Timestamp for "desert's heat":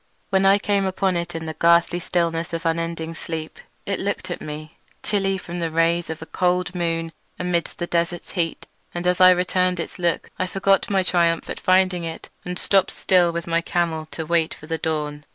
7.85-8.65